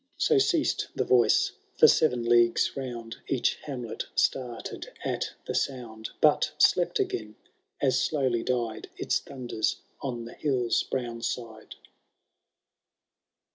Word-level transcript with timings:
''So 0.27 0.39
ceased 0.39 0.87
the 0.95 1.03
Voice; 1.03 1.51
for 1.77 1.87
seven 1.87 2.23
leagues 2.23 2.75
round 2.75 3.17
Each 3.27 3.57
hamlet 3.57 4.05
started 4.15 4.89
at 5.05 5.33
the 5.45 5.53
sound; 5.53 6.09
But 6.21 6.53
slept 6.57 6.97
again, 6.97 7.35
as 7.79 8.01
slowly 8.01 8.41
died 8.41 8.89
Its 8.97 9.19
thunders 9.19 9.77
on 10.01 10.25
the 10.25 10.33
hill'a 10.33 10.89
brown 10.89 11.21
side. 11.21 11.75